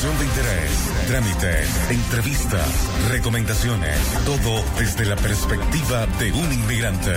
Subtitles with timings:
[0.00, 7.12] De interés, trámites, entrevistas, recomendaciones, todo desde la perspectiva de un inmigrante.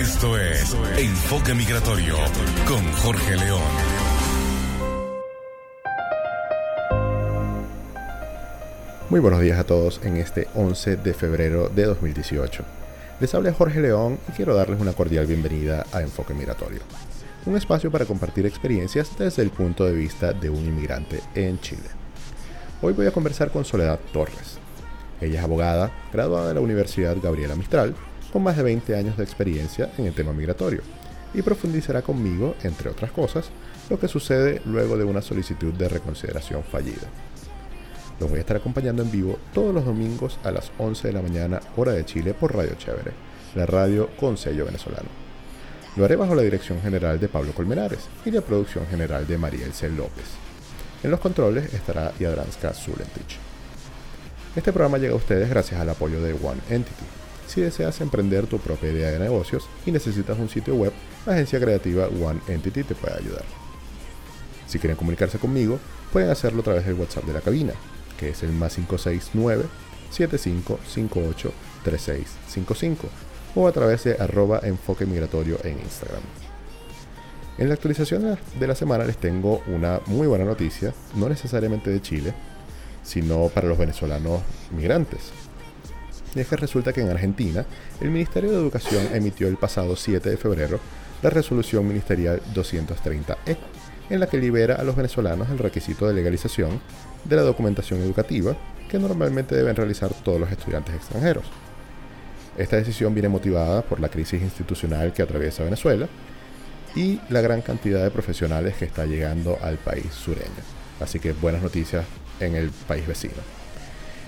[0.00, 2.16] Esto es Enfoque Migratorio
[2.66, 3.60] con Jorge León.
[9.10, 12.64] Muy buenos días a todos en este 11 de febrero de 2018.
[13.20, 16.80] Les habla Jorge León y quiero darles una cordial bienvenida a Enfoque Migratorio
[17.48, 21.97] un espacio para compartir experiencias desde el punto de vista de un inmigrante en Chile.
[22.80, 24.56] Hoy voy a conversar con Soledad Torres.
[25.20, 27.92] Ella es abogada, graduada de la Universidad Gabriela Mistral,
[28.32, 30.82] con más de 20 años de experiencia en el tema migratorio,
[31.34, 33.50] y profundizará conmigo, entre otras cosas,
[33.90, 37.08] lo que sucede luego de una solicitud de reconsideración fallida.
[38.20, 41.22] Los voy a estar acompañando en vivo todos los domingos a las 11 de la
[41.22, 43.10] mañana, hora de Chile, por Radio Chévere,
[43.56, 45.08] la radio con sello venezolano.
[45.96, 49.66] Lo haré bajo la dirección general de Pablo Colmenares y la producción general de María
[49.66, 50.47] Elce López.
[51.02, 53.38] En los controles estará Yadranska Zulentich.
[54.56, 57.04] Este programa llega a ustedes gracias al apoyo de One Entity.
[57.46, 60.92] Si deseas emprender tu propia idea de negocios y necesitas un sitio web,
[61.24, 63.44] la agencia creativa One Entity te puede ayudar.
[64.66, 65.78] Si quieren comunicarse conmigo,
[66.12, 67.74] pueden hacerlo a través del WhatsApp de la cabina,
[68.18, 69.66] que es el más 569
[70.10, 71.52] 7558
[71.84, 73.08] 3655
[73.54, 76.22] o a través de arroba enfoque migratorio en Instagram.
[77.58, 82.00] En la actualización de la semana les tengo una muy buena noticia, no necesariamente de
[82.00, 82.32] Chile,
[83.02, 85.32] sino para los venezolanos migrantes.
[86.36, 87.66] Y es que resulta que en Argentina,
[88.00, 90.78] el Ministerio de Educación emitió el pasado 7 de febrero
[91.20, 93.56] la resolución ministerial 230E,
[94.10, 96.80] en la que libera a los venezolanos el requisito de legalización
[97.24, 98.56] de la documentación educativa
[98.88, 101.44] que normalmente deben realizar todos los estudiantes extranjeros.
[102.56, 106.08] Esta decisión viene motivada por la crisis institucional que atraviesa Venezuela
[106.98, 110.64] y la gran cantidad de profesionales que está llegando al país sureño.
[110.98, 112.04] Así que buenas noticias
[112.40, 113.34] en el país vecino.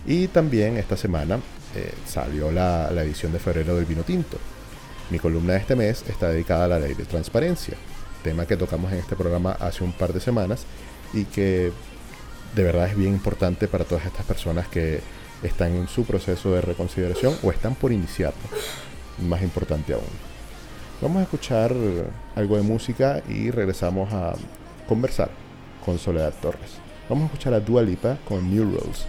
[0.06, 1.40] Y también esta semana
[1.74, 4.38] eh, salió la, la edición de febrero del vino tinto.
[5.10, 7.74] Mi columna de este mes está dedicada a la ley de transparencia,
[8.22, 10.64] tema que tocamos en este programa hace un par de semanas
[11.12, 11.72] y que
[12.54, 15.00] de verdad es bien importante para todas estas personas que
[15.42, 18.38] están en su proceso de reconsideración o están por iniciarlo.
[19.18, 20.29] Más importante aún.
[21.00, 21.74] Vamos a escuchar
[22.36, 24.34] algo de música y regresamos a
[24.86, 25.30] conversar
[25.84, 26.72] con Soledad Torres.
[27.08, 29.06] Vamos a escuchar a Dua Lipa con New Rules.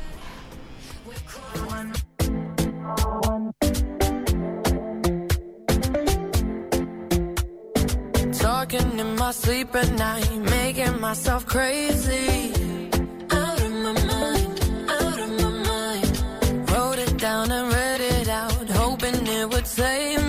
[8.39, 12.53] Talking in my sleep at night, making myself crazy.
[13.31, 14.59] Out of my mind,
[14.89, 16.69] out of my mind.
[16.71, 20.20] Wrote it down and read it out, hoping it would save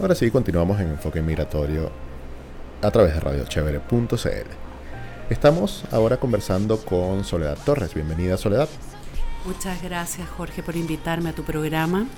[0.00, 1.92] Ahora sí, continuamos en Enfoque Migratorio
[2.82, 4.50] a través de radiochevere.cl.
[5.30, 7.94] Estamos ahora conversando con Soledad Torres.
[7.94, 8.68] Bienvenida, Soledad.
[9.44, 12.08] Muchas gracias, Jorge, por invitarme a tu programa.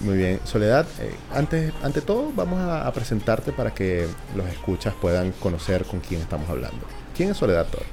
[0.00, 4.06] Muy bien, Soledad, eh, antes, ante todo vamos a, presentarte para que
[4.36, 6.86] los escuchas puedan conocer con quién estamos hablando.
[7.16, 7.88] ¿Quién es Soledad Torres?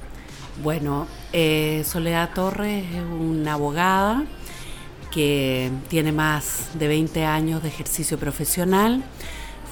[0.62, 4.24] Bueno, eh, Soledad Torres es una abogada
[5.10, 9.02] que tiene más de 20 años de ejercicio profesional.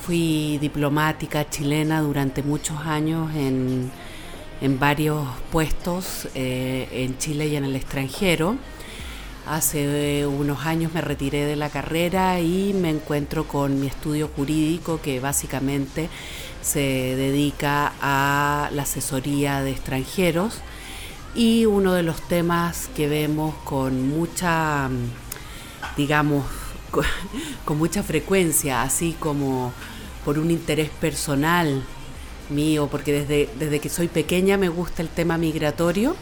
[0.04, 3.90] Fui diplomática chilena durante muchos años en,
[4.78, 8.56] varios puestos eh, en Chile y en el extranjero.
[9.46, 15.02] Hace unos años me retiré de la carrera y me encuentro con mi estudio jurídico
[15.02, 16.08] que básicamente
[16.62, 20.60] se dedica a la asesoría de extranjeros.
[21.34, 24.88] Y uno de los temas que vemos con mucha,
[25.94, 26.46] digamos,
[27.66, 29.74] con mucha frecuencia, así como
[30.24, 31.84] por un interés personal
[32.48, 36.16] mío, porque desde, desde que soy pequeña me gusta el tema migratorio,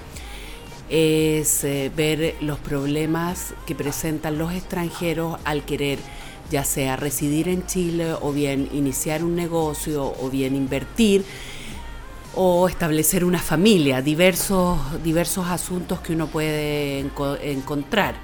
[0.93, 5.99] es eh, ver los problemas que presentan los extranjeros al querer
[6.51, 11.25] ya sea residir en Chile o bien iniciar un negocio o bien invertir
[12.35, 16.99] o establecer una familia, diversos, diversos asuntos que uno puede
[17.43, 18.15] encontrar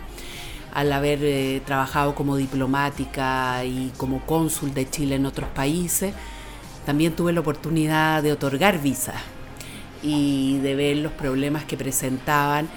[0.75, 6.13] al haber eh, trabajado como diplomática y como cónsul de Chile en otros países.
[6.85, 9.17] También tuve la oportunidad de otorgar visas
[10.03, 12.69] y de ver los problemas que presentaban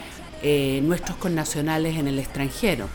[0.43, 2.87] eh, nuestros connacionales en el extranjero.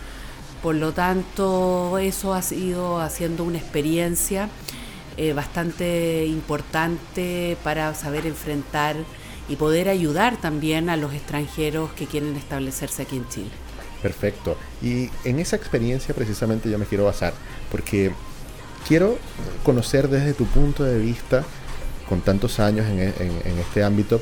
[0.62, 4.48] Por lo tanto, eso ha sido haciendo una experiencia
[5.16, 8.96] eh, bastante importante para saber enfrentar
[9.48, 13.50] y poder ayudar también a los extranjeros que quieren establecerse aquí en Chile.
[14.02, 14.58] Perfecto.
[14.82, 17.32] Y en esa experiencia precisamente yo me quiero basar,
[17.70, 18.12] porque
[18.86, 19.18] quiero
[19.64, 21.44] conocer desde tu punto de vista
[22.08, 24.20] con tantos años en, este ámbito,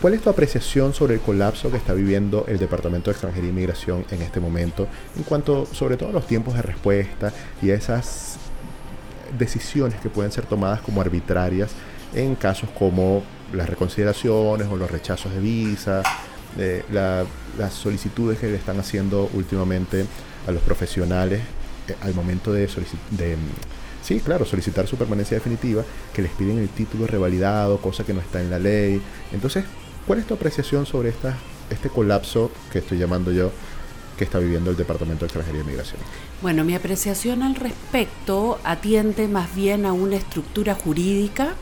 [0.00, 3.52] ¿cuál es tu apreciación sobre el colapso que está viviendo el Departamento de Extranjería e
[3.52, 7.32] Inmigración en este momento, en cuanto sobre todo a los tiempos de respuesta
[7.62, 8.36] y a esas
[9.38, 11.70] decisiones que pueden ser tomadas como arbitrarias
[12.14, 13.22] en casos como
[13.52, 16.02] las reconsideraciones o los rechazos de visa,
[16.58, 20.06] eh, las solicitudes que le están haciendo últimamente
[20.46, 21.40] a los profesionales
[21.88, 22.68] eh, al momento de,
[23.10, 23.36] de
[24.04, 25.82] Sí, claro, solicitar su permanencia definitiva,
[26.12, 29.00] que les piden el título revalidado, cosa que no está en la ley.
[29.32, 29.64] Entonces,
[30.06, 31.38] ¿cuál es tu apreciación sobre esta,
[31.70, 33.50] este colapso que estoy llamando yo
[34.18, 36.00] que está viviendo el Departamento de Extranjería y Migración?
[36.42, 41.54] Bueno, mi apreciación al respecto atiende más bien a una estructura jurídica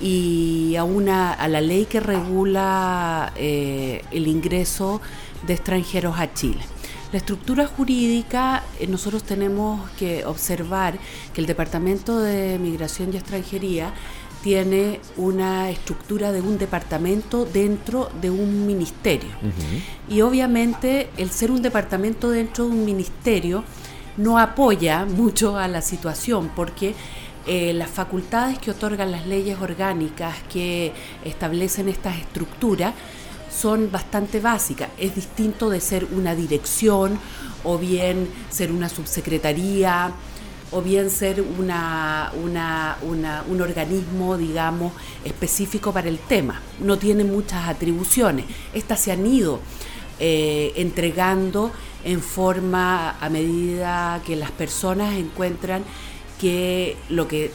[0.00, 5.00] y a, una, a la ley que regula eh, el ingreso
[5.44, 6.62] de extranjeros a Chile.
[7.10, 10.98] La estructura jurídica, eh, nosotros tenemos que observar
[11.32, 13.94] que el Departamento de Migración y Extranjería
[14.42, 19.30] tiene una estructura de un departamento dentro de un ministerio.
[20.08, 23.64] Y obviamente el ser un departamento dentro de un ministerio
[24.16, 26.94] no apoya mucho a la situación porque
[27.46, 30.92] eh, las facultades que otorgan las leyes orgánicas que
[31.24, 32.92] establecen estas estructuras
[33.50, 34.90] son bastante básicas.
[34.98, 37.18] Es distinto de ser una dirección
[37.64, 40.12] o bien ser una subsecretaría
[40.70, 44.92] o bien ser una, un organismo, digamos,
[45.24, 46.60] específico para el tema.
[46.80, 48.44] No tiene muchas atribuciones.
[48.74, 49.60] Estas se han ido
[50.20, 51.72] eh, entregando
[52.04, 55.84] en forma a medida que las personas encuentran
[56.40, 57.50] que lo que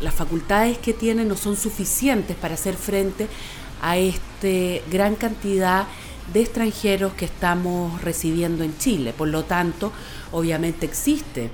[0.00, 3.28] las facultades que tienen no son suficientes para hacer frente
[3.80, 3.96] a
[4.44, 5.86] esta gran cantidad
[6.32, 9.12] de extranjeros que estamos recibiendo en Chile.
[9.16, 9.92] Por lo tanto,
[10.32, 11.50] obviamente existe,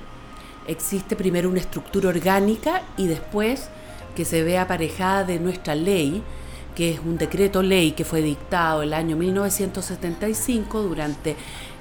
[0.67, 3.69] existe primero una estructura orgánica y después
[4.15, 6.23] que se ve aparejada de nuestra ley,
[6.75, 11.35] que es un decreto ley que fue dictado el año 1975 durante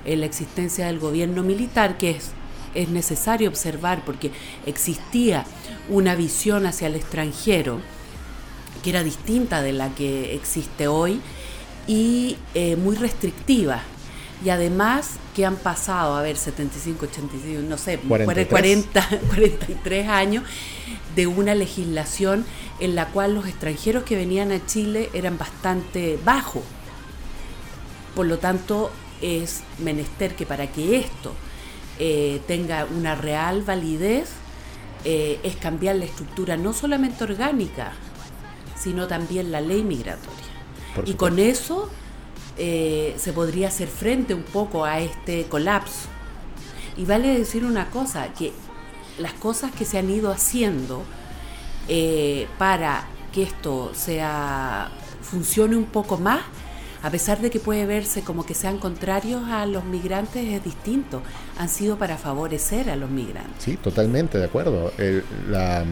[0.04, 2.32] la existencia del gobierno militar, que es,
[2.74, 4.32] es necesario observar porque
[4.66, 5.44] existía
[5.88, 7.80] una visión hacia el extranjero
[8.82, 11.20] que era distinta de la que existe hoy
[11.86, 13.82] y eh, muy restrictiva.
[14.44, 18.48] Y además que han pasado, a ver, 75, 85, no sé, 43.
[18.48, 20.44] 40, 43 años
[21.14, 22.46] de una legislación
[22.78, 26.62] en la cual los extranjeros que venían a Chile eran bastante bajos.
[28.14, 31.34] Por lo tanto, es menester que para que esto
[31.98, 34.30] eh, tenga una real validez,
[35.04, 37.92] eh, es cambiar la estructura no solamente orgánica,
[38.80, 40.38] sino también la ley migratoria.
[41.04, 41.88] Y con eso
[42.56, 46.08] eh, se podría hacer frente un poco a este colapso.
[46.96, 48.52] Y vale decir una cosa, que
[49.18, 51.02] las cosas que se han ido haciendo
[51.88, 54.90] eh, para que esto sea
[55.22, 56.40] funcione un poco más,
[57.02, 61.22] a pesar de que puede verse como que sean contrarios a los migrantes, es distinto.
[61.58, 63.62] Han sido para favorecer a los migrantes.
[63.62, 64.92] Sí, totalmente, de acuerdo.
[65.48, 65.84] la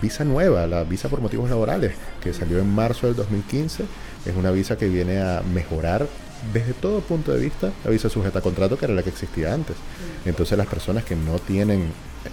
[0.00, 3.84] visa nueva, la visa por motivos laborales, que salió en marzo del 2015,
[4.26, 6.06] es una visa que viene a mejorar
[6.52, 9.52] desde todo punto de vista la visa sujeta a contrato, que era la que existía
[9.52, 9.76] antes.
[10.24, 11.90] Entonces las personas que no tienen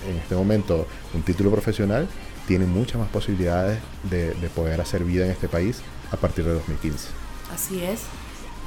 [0.08, 2.08] en este momento un título profesional
[2.48, 5.82] tienen muchas más posibilidades de, de poder hacer vida en este país
[6.12, 7.08] a partir de 2015.
[7.54, 8.02] Así es,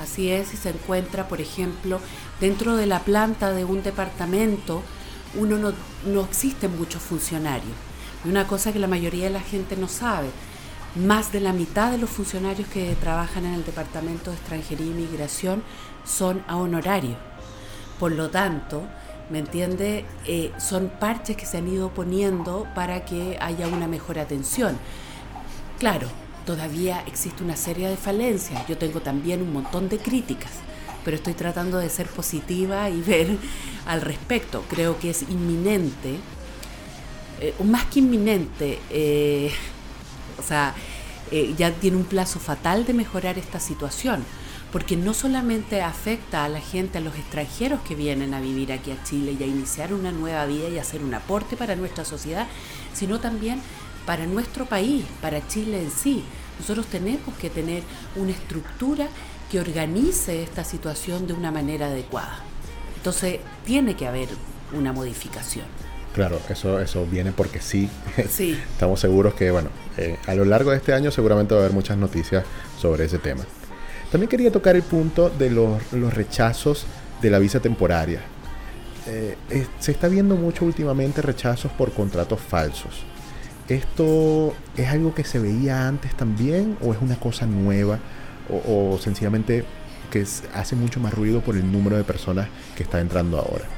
[0.01, 2.01] así es, y se encuentra, por ejemplo,
[2.41, 4.83] dentro de la planta de un departamento,
[5.35, 5.73] uno no,
[6.07, 7.88] no existen muchos funcionarios.
[8.25, 10.29] Y una cosa que la mayoría de la gente no sabe,
[10.95, 14.91] más de la mitad de los funcionarios que trabajan en el Departamento de Extranjería y
[14.91, 15.63] Migración
[16.05, 17.17] son a honorario.
[17.99, 18.83] Por lo tanto,
[19.31, 20.05] ¿me entiende?
[20.27, 24.79] Eh, son parches que se han ido poniendo para que haya una mejor atención.
[25.79, 26.09] Claro,
[26.47, 28.67] todavía existe una serie de falencias.
[28.67, 30.53] Yo tengo también un montón de críticas,
[31.05, 33.37] pero estoy tratando de ser positiva y ver
[33.87, 34.65] al respecto.
[34.69, 36.19] Creo que es inminente,
[37.41, 39.53] eh, más que inminente, eh,
[40.39, 40.75] o sea,
[41.31, 44.25] eh, ya tiene un plazo fatal de mejorar esta situación,
[44.73, 48.91] porque no solamente afecta a la gente, a los extranjeros que vienen a vivir aquí
[48.91, 52.47] a Chile y a iniciar una nueva vida y hacer un aporte para nuestra sociedad,
[52.95, 53.61] sino también
[54.07, 56.25] para nuestro país, para Chile en sí.
[56.59, 57.83] Nosotros tenemos que tener
[58.17, 59.09] una estructura
[59.51, 62.41] que organice esta situación de una manera adecuada.
[62.97, 64.29] Entonces, tiene que haber
[64.73, 65.67] una modificación.
[66.19, 67.89] Claro, eso, eso viene porque sí.
[68.29, 68.59] sí.
[68.73, 71.73] Estamos seguros que, bueno, eh, a lo largo de este año seguramente va a haber
[71.73, 72.45] muchas noticias
[72.77, 73.45] sobre ese tema.
[74.11, 75.81] También quería tocar el punto de los,
[76.13, 76.87] rechazos
[77.23, 78.21] de la visa temporaria.
[79.07, 79.37] Eh,
[79.79, 83.05] se está viendo mucho últimamente rechazos por contratos falsos.
[83.69, 88.01] ¿Esto es algo que se veía antes también o es una cosa nueva
[88.67, 89.65] o, sencillamente
[90.11, 93.78] que hace mucho más ruido por el número de personas que está entrando ahora?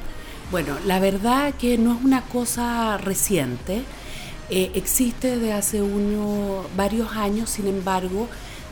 [0.50, 3.82] Bueno, la verdad que no es una cosa reciente,
[4.50, 8.26] eh, existe desde hace uno, varios años, sin embargo,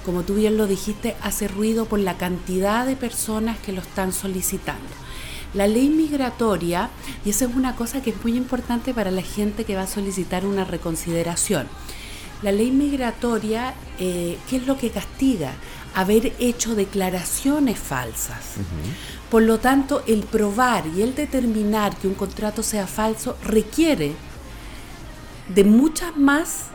[0.05, 4.13] como tú bien lo dijiste, hace ruido por la cantidad de personas que lo están
[4.13, 4.89] solicitando.
[5.55, 6.91] La ley migratoria,
[7.25, 9.87] y eso es una cosa que es muy importante para la gente que va a
[9.87, 11.69] solicitar una reconsideración.
[12.43, 15.53] La ley migratoria, eh, ¿qué es lo que castiga?
[15.95, 18.57] Haber hecho declaraciones falsas.
[19.31, 24.13] Por lo tanto, el probar y el determinar que un contrato sea falso requiere
[25.55, 26.69] de muchas más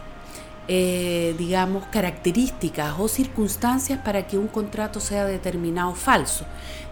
[0.69, 6.45] eh, digamos, características o circunstancias para que un contrato sea determinado falso.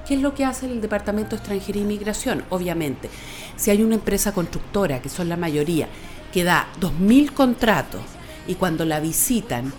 [0.06, 2.44] ¿Qué es lo que hace el Departamento de Extranjería e Inmigración?
[2.50, 3.10] Obviamente,
[3.56, 5.88] si hay una empresa constructora, que son la mayoría,
[6.34, 8.02] que da 2.000 contratos
[8.46, 9.72] y cuando la visitan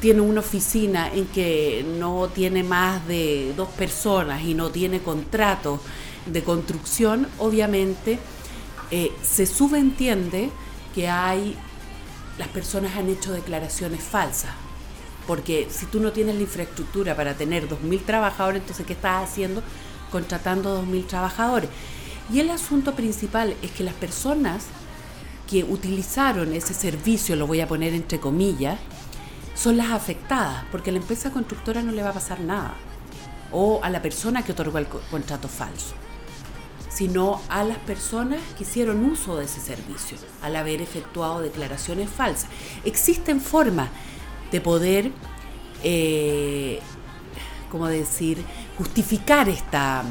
[0.00, 5.80] tiene una oficina en que no tiene más de dos personas y no tiene contratos
[6.26, 8.18] de construcción, obviamente
[8.90, 10.50] eh, se subentiende
[10.94, 11.56] que hay
[12.38, 14.52] las personas han hecho declaraciones falsas.
[15.26, 19.62] Porque si tú no tienes la infraestructura para tener 2.000 trabajadores, entonces ¿qué estás haciendo?
[20.10, 21.68] Contratando 2.000 trabajadores.
[22.32, 24.64] Y el asunto principal es que las personas
[25.48, 28.78] que utilizaron ese servicio, lo voy a poner entre comillas,
[29.60, 32.74] son las afectadas, porque a la empresa constructora no le va a pasar nada.
[33.52, 35.94] O a la persona que otorgó el contrato falso
[36.90, 42.50] sino a las personas que hicieron uso de ese servicio al haber efectuado declaraciones falsas.
[42.84, 43.88] Existen formas
[44.50, 45.10] de poder,
[45.82, 46.80] eh,
[47.70, 48.44] como decir?,
[48.76, 50.02] justificar esta,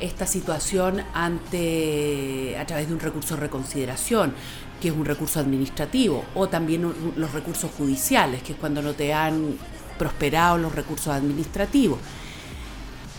[0.00, 4.32] esta situación ante a través de un recurso de reconsideración,
[4.80, 9.12] que es un recurso administrativo, o también los recursos judiciales, que es cuando no te
[9.12, 9.54] han
[9.98, 11.98] prosperado los recursos administrativos.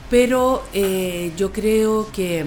[0.10, 2.44] Pero eh, yo creo que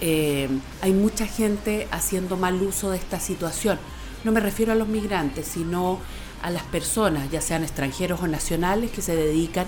[0.00, 0.48] eh,
[0.80, 3.78] hay mucha gente haciendo mal uso de esta situación.
[4.22, 5.98] No me refiero a los migrantes, sino
[6.42, 9.66] a las personas, ya sean extranjeros o nacionales, que se dedican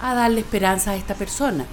[0.00, 1.66] a darle esperanza a esta persona.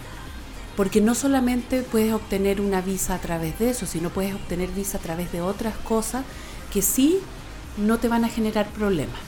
[0.76, 4.98] Porque no solamente puedes obtener una visa a través de eso, sino puedes obtener visa
[4.98, 6.24] a través de otras cosas
[6.72, 7.20] que sí
[7.78, 9.20] no te van a generar problemas.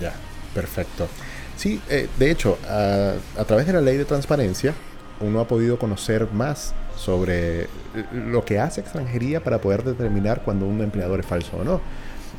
[0.00, 0.12] Ya,
[0.54, 1.08] perfecto.
[1.56, 4.74] Sí, eh, de hecho, a, través de la ley de transparencia,
[5.20, 7.68] uno ha podido conocer más sobre
[8.12, 11.80] lo que hace extranjería para poder determinar cuando un empleador es falso o no.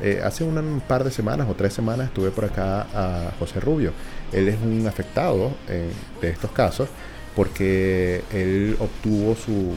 [0.00, 3.92] Eh, hace un par de semanas o tres semanas estuve por acá a José Rubio.
[4.32, 6.88] Él es un afectado de estos casos
[7.36, 9.74] porque él obtuvo su,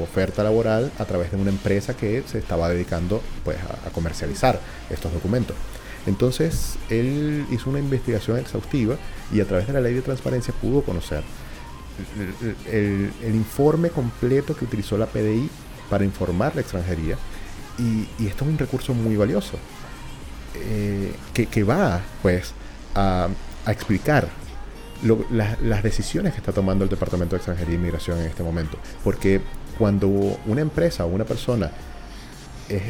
[0.00, 5.12] oferta laboral a través de una empresa que se estaba dedicando pues, a, comercializar estos
[5.12, 5.56] documentos.
[6.06, 8.96] Entonces él hizo una investigación exhaustiva
[9.32, 11.24] y a través de la ley de transparencia pudo conocer
[12.70, 15.50] el, informe completo que utilizó la PDI
[15.90, 17.16] para informar la extranjería
[17.78, 19.58] y, esto es un recurso muy valioso
[20.54, 22.52] eh, que, va pues
[22.94, 23.28] a,
[23.66, 24.28] explicar
[25.02, 28.78] las decisiones que está tomando el Departamento de Extranjería e Inmigración en este momento.
[29.04, 29.40] Porque
[29.78, 30.08] cuando
[30.46, 31.70] una empresa o una persona
[32.68, 32.82] es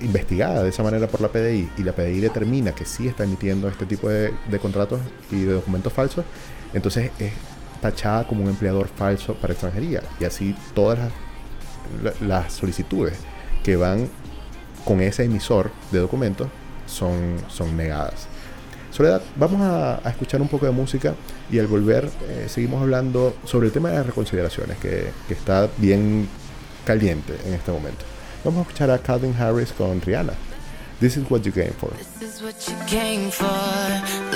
[0.00, 3.68] investigada de esa manera por la PDI y la PDI determina que sí está emitiendo
[3.68, 5.00] este tipo de, contratos
[5.30, 6.24] y de documentos falsos,
[6.74, 7.32] entonces es
[7.80, 10.02] tachada como un empleador falso para extranjería.
[10.20, 10.98] Y así todas
[12.20, 13.14] las, solicitudes
[13.62, 14.08] que van
[14.84, 16.48] con ese emisor de documentos
[16.86, 18.26] son, son negadas.
[18.90, 21.14] Soledad, vamos a, escuchar un poco de música
[21.52, 25.68] y al volver eh, seguimos hablando sobre el tema de las reconsideraciones que, que está
[25.76, 26.26] bien
[26.84, 28.04] caliente en este momento.
[28.42, 30.32] Vamos a escuchar a Calvin Harris con Rihanna.
[30.98, 31.90] This is what you came for.
[31.90, 33.44] This is what you came for.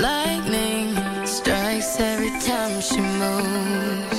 [0.01, 4.19] Lightning strikes every time she moves.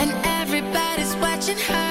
[0.00, 1.83] And everybody's watching her,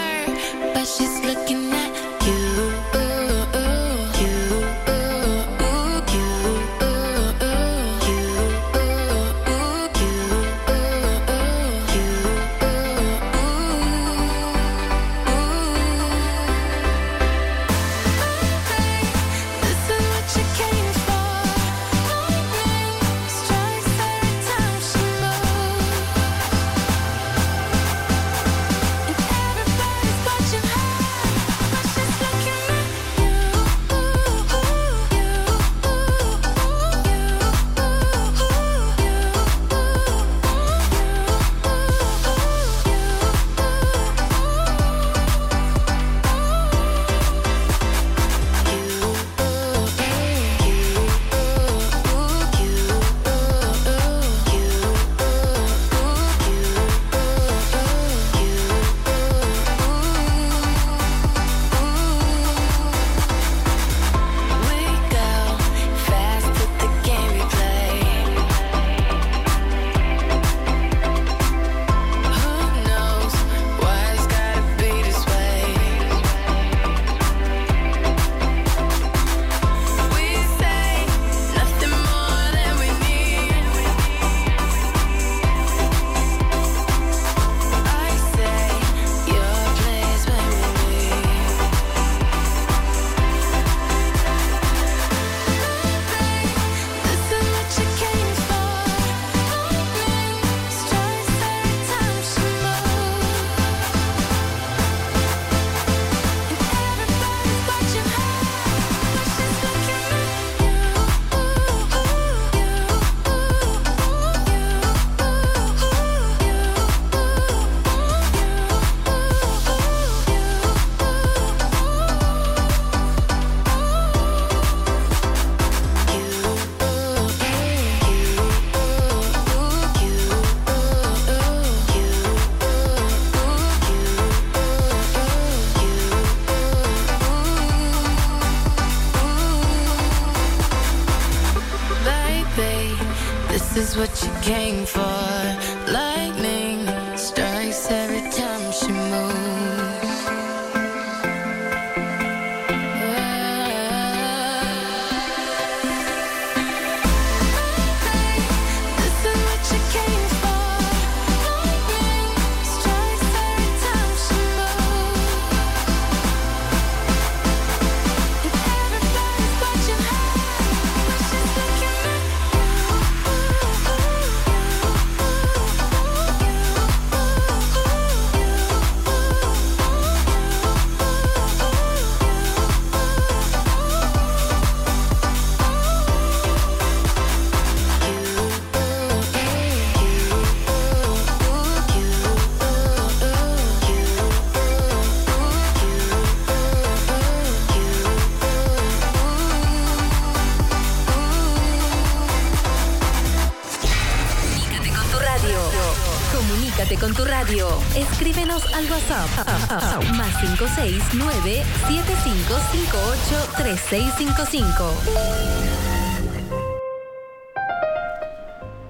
[209.14, 210.04] WhatsApp.
[210.16, 214.94] Más 569 7558 3655.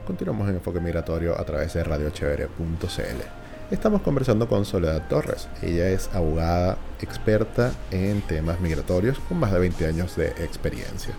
[0.07, 3.71] Continuamos en Enfoque Migratorio a través de radiochevere.cl.
[3.71, 5.49] Estamos conversando con Soledad Torres.
[5.61, 11.13] Ella es abogada experta en temas migratorios con más de 20 años de experiencia.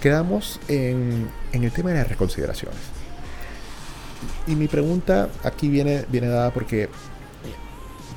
[0.00, 2.78] Quedamos en, el tema de las reconsideraciones.
[4.46, 6.88] Y mi pregunta aquí viene, viene dada porque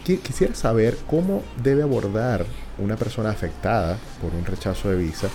[0.03, 2.45] quisiera saber cómo debe abordar
[2.77, 5.29] una persona afectada por un rechazo de visa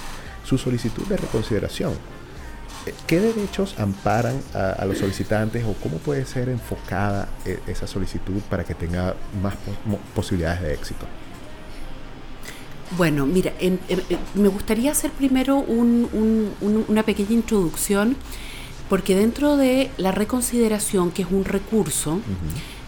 [0.45, 1.95] su solicitud de reconsideración
[3.07, 8.65] ¿Qué derechos amparan a, los solicitantes o cómo puede ser enfocada e, esa solicitud para
[8.65, 9.55] que tenga más
[10.15, 11.07] posibilidades de éxito?
[12.97, 13.53] Bueno, mira,
[14.35, 18.17] me gustaría hacer primero una pequeña introducción,
[18.89, 22.21] porque dentro de la reconsideración, que es un recurso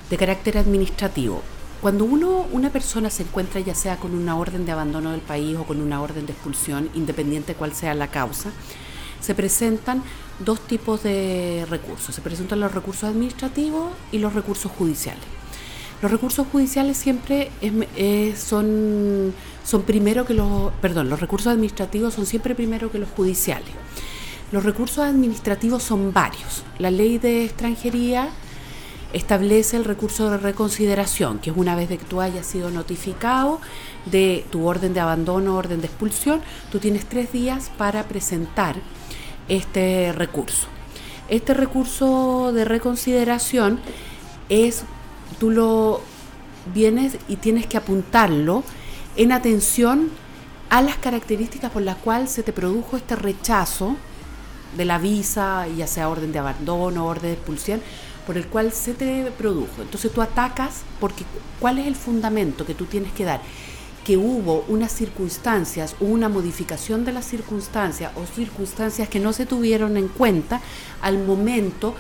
[0.08, 1.42] de carácter administrativo,
[1.80, 5.56] cuando uno, una persona se encuentra ya sea con una orden de abandono del país
[5.56, 8.50] o con una orden de expulsión, independiente cuál sea la causa,
[9.20, 10.02] se presentan
[10.40, 12.14] dos tipos de recursos.
[12.14, 15.22] Se presentan los recursos administrativos y los recursos judiciales.
[16.00, 17.50] Los recursos judiciales siempre
[18.36, 23.70] son, son primero que los, perdón, los recursos administrativos son siempre primero que los judiciales.
[24.52, 26.62] Los recursos administrativos son varios.
[26.78, 28.30] La ley de extranjería
[29.12, 33.60] establece el recurso de reconsideración, que es una vez de que tú hayas sido notificado
[34.06, 38.76] de tu orden de abandono, orden de expulsión, tú tienes tres días para presentar
[39.48, 40.66] este recurso.
[41.28, 43.80] Este recurso de reconsideración
[44.48, 44.84] es,
[45.38, 46.00] tú lo
[46.74, 48.62] vienes y tienes que apuntarlo
[49.16, 50.10] en atención
[50.70, 53.96] a las características por las cuales se te produjo este rechazo
[54.76, 57.80] de la visa, ya sea orden de abandono, orden de expulsión,
[58.28, 59.80] por el cual se te produjo.
[59.80, 61.24] Entonces tú atacas porque
[61.58, 63.40] cuál es el fundamento que tú tienes que dar
[64.04, 69.46] que hubo unas circunstancias o una modificación de las circunstancias o circunstancias que no se
[69.46, 70.60] tuvieron en cuenta
[71.00, 71.94] al momento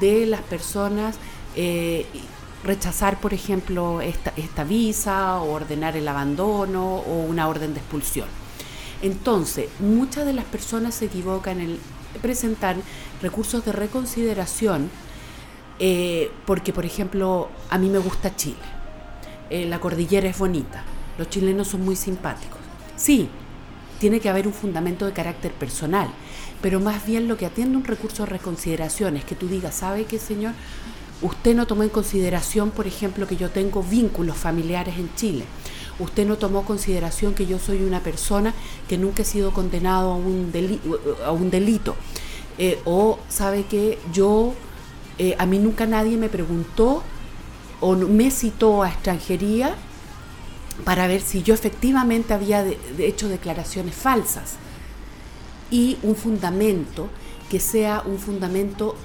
[0.00, 1.16] de las personas
[1.56, 2.06] eh,
[2.62, 8.28] rechazar, por ejemplo, esta, esta visa o ordenar el abandono o una orden de expulsión.
[9.02, 11.78] Entonces, muchas de las personas se equivocan en
[12.20, 12.76] presentar
[13.20, 14.90] recursos de reconsideración
[15.78, 18.56] eh, porque, por ejemplo, a mí me gusta Chile,
[19.50, 20.84] eh, la cordillera es bonita,
[21.18, 22.60] los chilenos son muy simpáticos.
[22.96, 23.28] Sí,
[23.98, 26.08] tiene que haber un fundamento de carácter personal,
[26.60, 30.04] pero más bien lo que atiende un recurso de reconsideración es que tú digas, ¿sabe
[30.04, 30.54] qué, señor?
[31.22, 35.44] Usted no tomó en consideración, por ejemplo, que yo tengo vínculos familiares en Chile.
[36.00, 38.54] Usted no tomó en consideración que yo soy una persona
[38.88, 40.50] que nunca he sido condenado a un,
[41.50, 41.94] delito.
[42.58, 44.52] Eh, o sabe que yo,
[45.22, 47.04] eh, a mí nunca nadie me preguntó
[47.78, 49.76] o me citó a extranjería
[50.84, 52.66] para ver si yo efectivamente había
[52.98, 54.54] hecho declaraciones falsas
[55.70, 57.08] y un fundamento
[57.48, 58.96] que sea un fundamento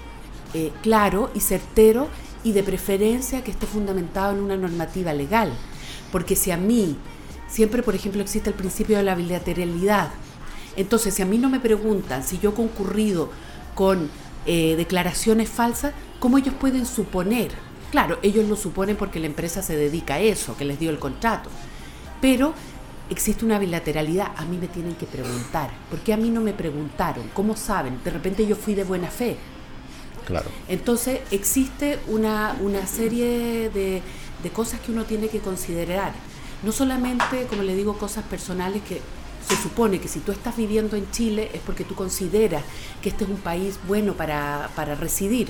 [0.55, 2.07] eh, claro y certero
[2.43, 5.53] y de preferencia que esté fundamentado en una normativa legal.
[6.11, 6.97] Porque si a mí,
[7.47, 10.09] siempre por ejemplo existe el principio de la bilateralidad,
[10.77, 13.29] entonces si a mí no me preguntan si yo he concurrido
[13.75, 14.09] con
[14.47, 17.51] eh, declaraciones falsas, ¿cómo ellos pueden suponer
[17.91, 20.99] Claro, ellos lo suponen porque la empresa se dedica a eso, que les dio el
[20.99, 21.49] contrato.
[22.19, 22.53] Pero
[23.09, 24.31] existe una bilateralidad.
[24.35, 25.71] A mí me tienen que preguntar.
[25.89, 27.29] ¿Por qué a mí no me preguntaron?
[27.33, 27.99] ¿Cómo saben?
[28.03, 29.37] De repente yo fui de buena fe.
[30.25, 30.49] Claro.
[30.67, 34.01] Entonces existe una, serie de,
[34.43, 36.11] de cosas que uno tiene que considerar.
[36.63, 38.99] No solamente, como le digo, cosas personales que
[39.47, 42.63] se supone que si tú estás viviendo en Chile es porque tú consideras
[43.01, 45.49] que este es un país bueno para, para residir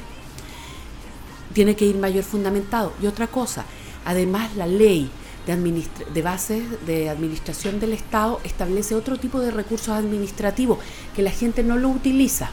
[1.54, 2.94] tiene que ir mayor fundamentado.
[3.02, 3.66] Y otra cosa,
[4.06, 5.10] además la ley
[5.48, 5.84] de,
[6.14, 10.78] de bases de administración del Estado establece otro tipo de recursos administrativos
[11.16, 12.52] que la gente no lo utiliza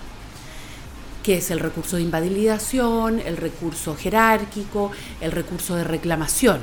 [1.23, 4.91] que es el recurso de invalidación, el recurso jerárquico,
[5.23, 6.61] el recurso de reclamación,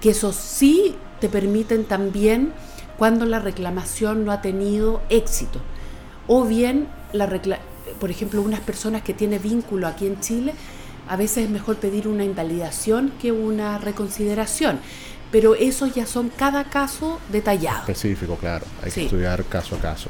[0.00, 2.52] que eso sí te permiten también
[2.98, 5.60] cuando la reclamación no ha tenido éxito,
[6.26, 7.28] o bien, la
[8.00, 10.54] por ejemplo, unas personas que tienen vínculo aquí en Chile
[11.08, 14.80] a veces es mejor pedir una invalidación que una reconsideración,
[15.30, 17.80] pero eso ya son cada caso detallado.
[17.80, 20.08] Específico, claro, hay que estudiar caso a caso.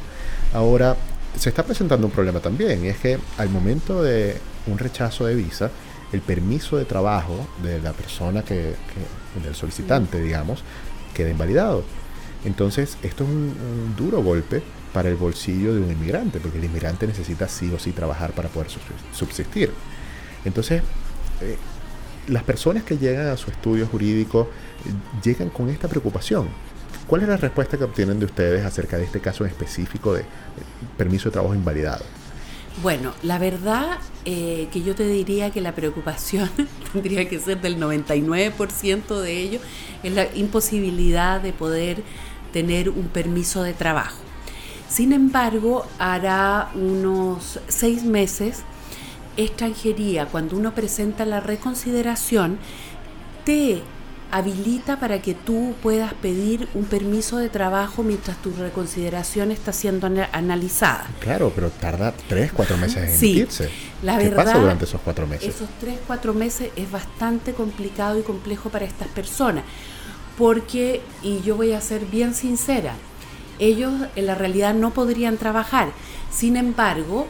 [0.52, 0.96] Ahora,
[1.36, 5.34] se está presentando un problema también, y es que al momento de un rechazo de
[5.34, 5.70] visa,
[6.12, 8.74] el permiso de trabajo de la persona que,
[9.42, 10.62] del solicitante, digamos,
[11.12, 11.82] queda invalidado.
[12.44, 17.07] Entonces, esto es un, duro golpe para el bolsillo de un inmigrante, porque el inmigrante
[17.07, 18.68] necesita sí o sí trabajar para poder
[19.12, 19.72] subsistir.
[20.44, 20.83] Entonces,
[21.40, 21.57] eh,
[22.28, 24.50] las personas que llegan a su estudio jurídico
[24.85, 24.90] eh,
[25.22, 26.48] llegan con esta preocupación.
[27.07, 30.22] ¿Cuál es la respuesta que obtienen de ustedes acerca de este caso en específico de
[30.22, 30.24] eh,
[30.96, 32.04] permiso de trabajo invalidado?
[32.83, 36.50] Bueno, la verdad eh, que yo te diría que la preocupación
[36.92, 39.61] tendría que ser del 99% de ello,
[40.02, 42.02] es la imposibilidad de poder
[42.54, 44.16] tener un permiso de trabajo.
[44.88, 48.62] Sin embargo, hará unos seis meses,
[49.36, 52.58] extranjería, cuando uno presenta la reconsideración,
[53.44, 53.82] te
[54.30, 60.06] habilita para que tú puedas pedir un permiso de trabajo mientras tu reconsideración está siendo
[60.32, 61.08] analizada.
[61.18, 63.70] Claro, pero tarda tres, cuatro meses en emitirse.
[64.02, 65.56] La ¿Qué verdad, pasa durante esos cuatro meses?
[65.56, 69.64] Esos tres, cuatro meses es bastante complicado y complejo para estas personas.
[70.38, 72.94] Porque, y yo voy a ser bien sincera,
[73.58, 75.92] ellos en la realidad no podrían trabajar.
[76.30, 77.26] Sin embargo,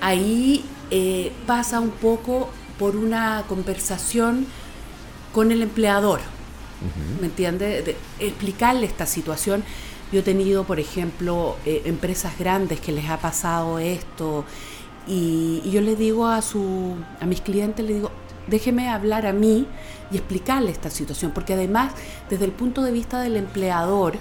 [0.00, 4.46] ahí eh, pasa un poco por una conversación
[5.32, 6.20] con el empleador
[7.20, 7.96] ¿me entiende?
[8.18, 9.64] explicarle esta situación.
[10.12, 14.44] Yo he tenido, por ejemplo, eh, empresas grandes que les ha pasado esto
[15.06, 18.10] y, yo le digo a, su, a mis clientes, le digo,
[18.46, 19.66] déjeme hablar a mí
[20.10, 21.92] y explicarle esta situación, porque además,
[22.30, 24.14] desde el punto de vista del empleador,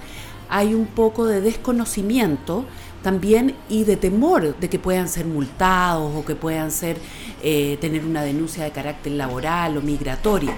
[0.49, 2.65] hay un poco de desconocimiento
[3.01, 6.97] también y de temor de que puedan ser multados o que puedan ser
[7.43, 10.55] eh, tener una denuncia de carácter laboral o migratoria.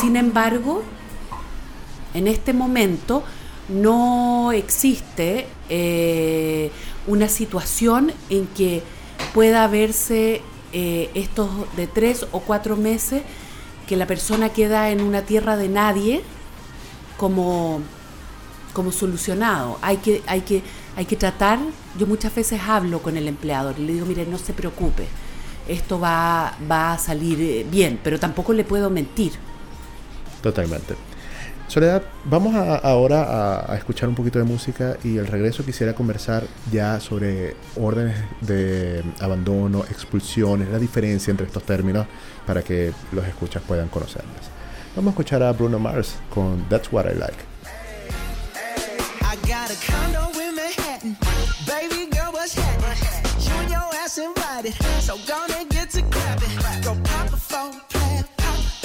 [0.00, 0.82] Sin embargo,
[2.12, 3.22] en este momento
[3.68, 6.70] no existe eh,
[7.06, 8.82] una situación en que
[9.32, 13.22] pueda verse eh, estos de tres o cuatro meses
[13.86, 16.22] que la persona queda en una tierra de nadie
[17.16, 17.80] como,
[18.72, 19.78] como solucionado.
[19.82, 20.62] Hay que, hay, que,
[20.96, 21.58] hay que tratar,
[21.98, 25.06] yo muchas veces hablo con el empleador y le digo, mire, no se preocupe,
[25.66, 29.32] esto va, va a salir eh, bien, pero tampoco le puedo mentir.
[30.42, 30.94] Totalmente.
[31.70, 36.98] Soledad, vamos ahora a, escuchar un poquito de música y al regreso quisiera conversar ya
[36.98, 42.08] sobre órdenes de abandono, expulsiones, la diferencia entre estos términos
[42.44, 44.50] para que los escuchas puedan conocerlas.
[44.96, 47.38] Vamos a escuchar a Bruno Mars con That's What I Like.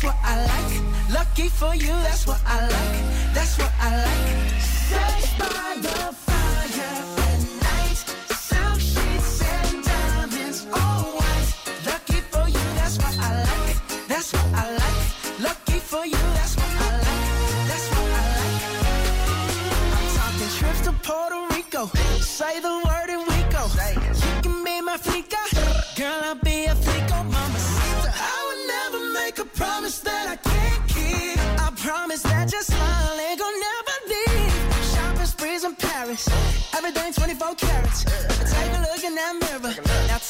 [0.00, 1.12] That's what I like.
[1.12, 3.34] Lucky for you, that's what I like.
[3.34, 4.60] That's what I like.
[4.60, 7.96] Sex by the fire at night.
[8.30, 8.98] Silk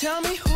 [0.00, 0.47] tell me who's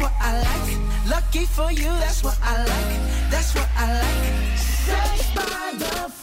[0.00, 1.10] That's what I like.
[1.10, 3.30] Lucky for you, that's what I like.
[3.30, 4.56] That's what I like.
[4.56, 6.19] Sex by the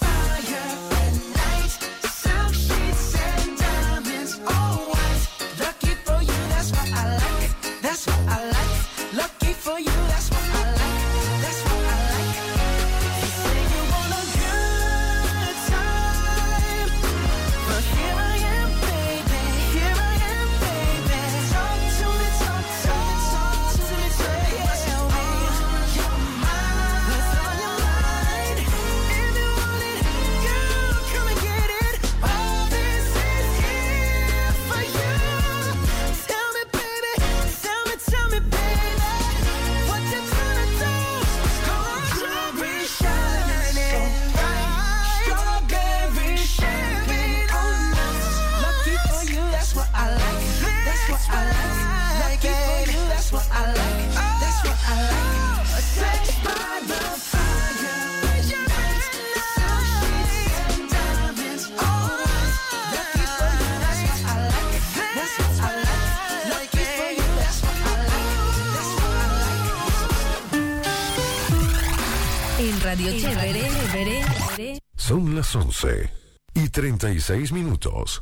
[75.17, 76.11] Son las 11
[76.53, 78.21] y 36 minutos.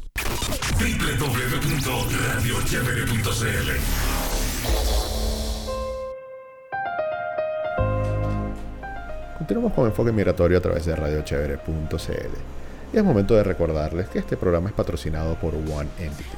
[9.37, 12.93] Continuamos con Enfoque Migratorio a través de radiochevere.cl.
[12.93, 16.29] Y es momento de recordarles que este programa es patrocinado por One Entity,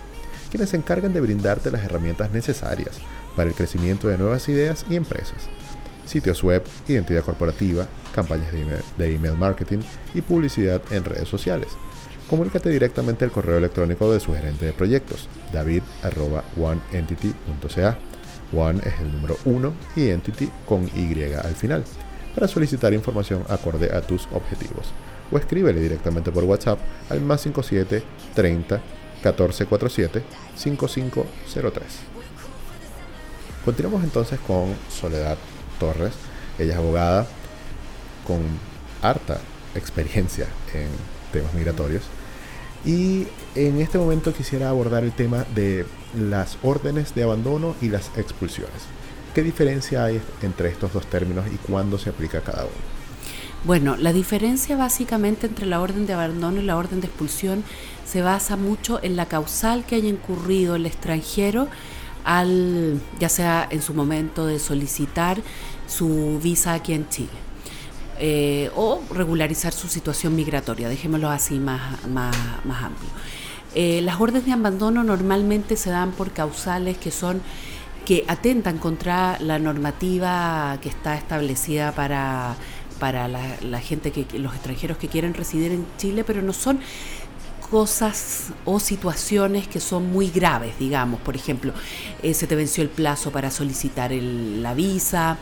[0.50, 2.98] quienes se encargan de brindarte las herramientas necesarias
[3.36, 5.50] para el crecimiento de nuevas ideas y empresas.
[6.08, 7.86] Sitios web, identidad corporativa,
[8.17, 8.60] campañas de
[9.13, 9.80] email, marketing
[10.15, 11.67] y publicidad en redes sociales.
[12.27, 17.99] Comunícate directamente al correo electrónico de su gerente de proyectos, david.oneentity.ca.
[18.53, 21.84] One es el número 1 y Entity con Y al final,
[22.34, 24.88] para solicitar información acorde a tus objetivos.
[25.32, 28.01] O escríbele directamente por WhatsApp al más 57
[28.34, 28.82] 30
[29.23, 30.23] 1447
[30.56, 31.84] 5503.
[33.63, 35.38] Continuamos entonces con Soledad
[35.80, 36.13] Torres.
[36.58, 37.27] Ella es abogada
[38.28, 38.42] con
[39.02, 39.40] harta
[39.74, 40.90] experiencia en
[41.32, 42.04] temas migratorios.
[42.86, 45.86] Y en este momento quisiera abordar el tema de
[46.16, 48.84] las órdenes de abandono y las expulsiones.
[49.34, 52.98] ¿Qué diferencia hay entre estos dos términos y cuándo se aplica cada uno?
[53.63, 57.63] Bueno, la diferencia básicamente entre la orden de abandono y la orden de expulsión
[58.06, 61.68] se basa mucho en la causal que haya incurrido el extranjero
[62.24, 65.42] al, ya sea en su momento de solicitar
[65.88, 67.47] su visa aquí en Chile.
[68.19, 73.10] Eh, o regularizar su situación migratoria, dejémoslo así más, más, más amplio.
[73.75, 77.41] Eh, las órdenes de abandono normalmente se dan por causales que son
[78.06, 82.56] que atentan contra la normativa que está establecida para,
[82.99, 86.80] para la, gente que los extranjeros que quieren residir en Chile, pero no son
[87.69, 91.19] cosas o situaciones que son muy graves, digamos.
[91.19, 91.73] Por ejemplo,
[92.23, 95.38] eh, se te venció el plazo para solicitar la visa,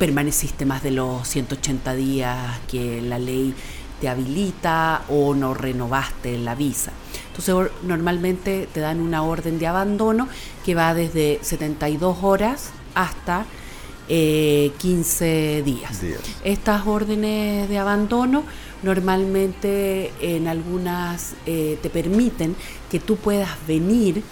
[0.00, 3.54] permaneciste más de los 180 días que la ley
[4.00, 6.90] te habilita o no renovaste la visa.
[7.28, 10.26] Entonces normalmente te dan una orden de abandono
[10.64, 13.44] que va desde 72 horas hasta
[14.08, 14.78] 15
[15.20, 16.00] eh, días.
[16.44, 18.44] Estas órdenes de abandono
[18.82, 22.56] normalmente en algunas eh, te permiten
[22.90, 24.22] que tú puedas venir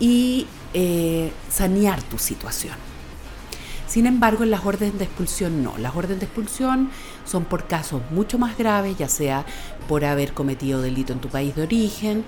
[0.00, 2.91] y eh, sanear tu situación.
[3.92, 5.76] Sin embargo, en las órdenes de expulsión no.
[5.76, 6.88] Las órdenes de expulsión
[7.26, 9.44] son por casos mucho más graves, ya sea
[9.86, 12.24] por haber cometido delito en tu país de origen,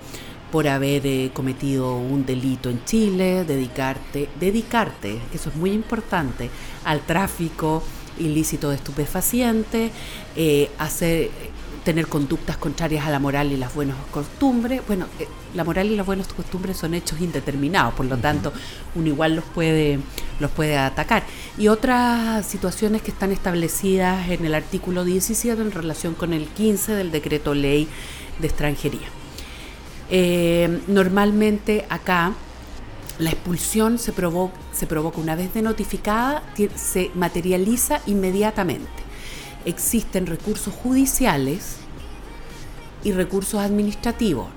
[0.51, 6.51] por haber eh, cometido un delito en Chile, dedicarte, dedicarte, eso es muy importante,
[6.83, 7.81] al tráfico
[8.19, 9.91] ilícito de estupefacientes,
[10.35, 11.31] eh, hacer
[11.85, 14.81] tener conductas contrarias a la moral y las buenas costumbres.
[14.87, 18.51] Bueno, eh, la moral y las buenas costumbres son hechos indeterminados, por lo tanto,
[18.95, 19.99] uno igual los puede,
[20.39, 21.23] los puede atacar.
[21.57, 26.93] Y otras situaciones que están establecidas en el artículo 17 en relación con el 15
[26.93, 27.87] del decreto ley
[28.39, 29.07] de extranjería.
[30.09, 32.33] Eh, normalmente acá
[33.19, 36.43] la expulsión se provoca, se provoca una vez de notificada,
[36.75, 39.04] se materializa inmediatamente.
[39.65, 41.77] Existen recursos judiciales
[43.03, 44.47] y recursos administrativos.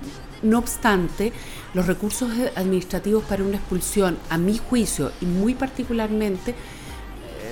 [0.42, 1.32] No obstante,
[1.74, 6.54] los recursos administrativos para una expulsión, a mi juicio y muy particularmente,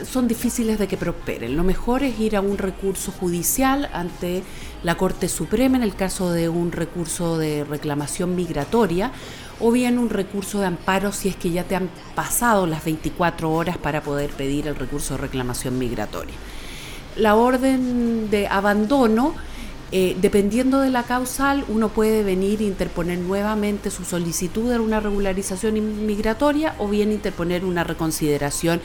[0.05, 1.57] son difíciles de que prosperen.
[1.57, 4.43] Lo mejor es ir a un recurso judicial ante
[4.83, 9.13] la Corte Suprema en el caso de un recurso de reclamación migratoria
[9.59, 13.51] o bien un recurso de amparo si es que ya te han pasado las 24
[13.51, 16.35] horas para poder pedir el recurso de reclamación migratoria.
[17.17, 19.35] La orden de abandono,
[19.93, 25.01] eh, dependiendo de la causal, uno puede venir e interponer nuevamente su solicitud de una
[25.01, 28.81] regularización migratoria o bien interponer una reconsideración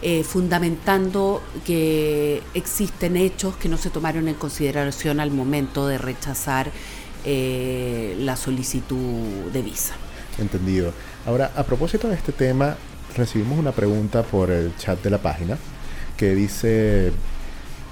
[0.00, 6.70] eh, fundamentando que existen hechos que no se tomaron en consideración al momento de rechazar
[7.24, 9.94] eh, la solicitud de visa.
[10.38, 10.92] Entendido.
[11.26, 12.76] Ahora, a propósito de este tema,
[13.16, 15.58] recibimos una pregunta por el chat de la página
[16.16, 17.12] que dice,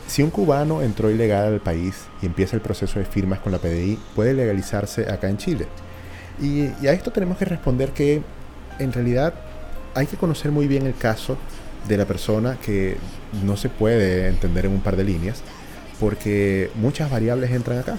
[0.06, 3.58] si un cubano entró ilegal al país y empieza el proceso de firmas con la
[3.58, 5.66] PDI, ¿puede legalizarse acá en Chile?
[6.40, 8.22] Y, a esto tenemos que responder que
[8.78, 9.34] en realidad
[9.94, 11.36] hay que conocer muy bien el caso
[11.88, 12.98] de la persona que
[13.44, 15.42] no se puede entender en un par de líneas
[15.98, 17.96] porque muchas variables entran acá.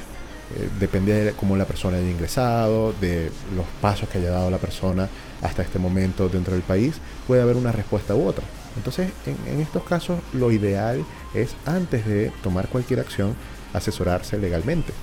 [0.56, 4.60] Eh, depende de cómo la persona haya ingresado, de los pasos que haya dado la
[4.60, 5.10] persona
[5.42, 6.96] hasta este momento dentro del país,
[7.26, 8.46] puede haber una respuesta u otra.
[8.78, 11.04] Entonces, en, estos casos, lo ideal
[11.34, 13.36] es, antes de tomar cualquier acción,
[13.74, 14.94] asesorarse legalmente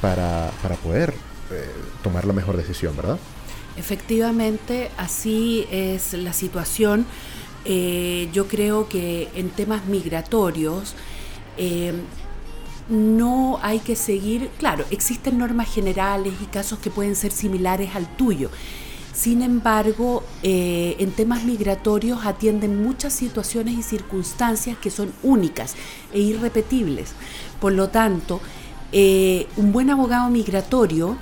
[0.00, 0.50] para,
[0.82, 1.14] poder
[1.50, 1.64] eh,
[2.02, 3.18] tomar la mejor decisión, ¿verdad?
[3.76, 7.06] Efectivamente, así es la situación
[7.64, 10.94] eh, yo creo que en temas migratorios
[11.58, 11.92] eh,
[12.88, 18.08] no hay que seguir, claro, existen normas generales y casos que pueden ser similares al
[18.16, 18.50] tuyo.
[19.18, 25.74] Sin embargo, eh, en temas migratorios atienden muchas situaciones y circunstancias que son únicas
[26.12, 27.14] e irrepetibles.
[27.60, 28.40] Por lo tanto,
[28.92, 31.18] un buen abogado migratorio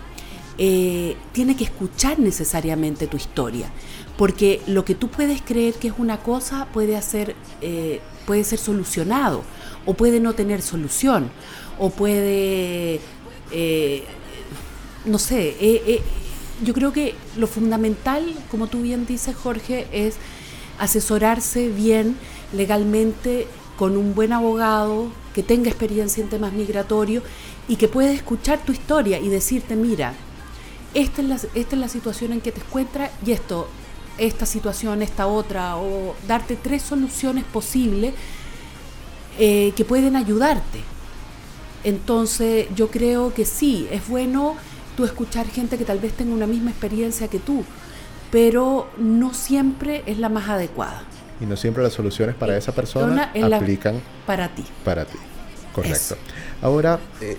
[0.57, 3.71] tiene que escuchar necesariamente tu historia
[4.17, 8.59] porque lo que tú puedes creer que es una cosa puede, hacer, eh, puede ser
[8.59, 9.43] solucionado
[9.85, 11.31] o puede no tener solución
[11.79, 13.01] o puede,
[13.53, 14.05] eh,
[15.05, 16.03] no sé, eh,
[16.65, 20.17] yo creo que lo fundamental, como tú bien dices Jorge, es
[20.79, 22.17] asesorarse bien
[22.53, 23.47] legalmente
[23.77, 27.23] con un buen abogado que tenga experiencia en temas migratorios
[27.69, 30.15] y que pueda escuchar tu historia y decirte, mira,
[30.95, 33.69] esta es la, esta es la situación en que te encuentras y esto
[34.19, 38.15] esta situación, esta otra, o darte tres soluciones posibles
[39.39, 40.81] eh, que pueden ayudarte.
[41.85, 44.57] Entonces yo creo que sí, es bueno
[44.97, 47.65] tú escuchar gente que tal vez tenga una misma experiencia que tú,
[48.31, 51.03] pero no siempre es la más adecuada.
[51.41, 54.65] Y no siempre las soluciones para esa persona aplican para ti.
[54.85, 55.19] Para ti,
[55.75, 56.17] correcto.
[56.63, 57.37] Ahora, eh,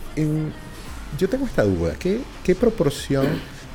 [1.17, 3.25] yo tengo esta duda, ¿qué, ¿qué proporción